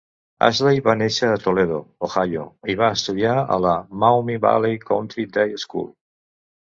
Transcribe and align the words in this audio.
Ashley 0.45 0.79
va 0.85 0.93
néixer 1.01 1.27
a 1.33 1.41
Toledo, 1.41 1.75
Ohio, 2.07 2.45
i 2.73 2.75
va 2.79 2.89
estudiar 2.99 3.35
a 3.57 3.57
la 3.65 3.73
Maumee 4.05 4.41
Valley 4.47 4.81
Country 4.87 5.27
Day 5.37 5.61
School. 5.65 5.87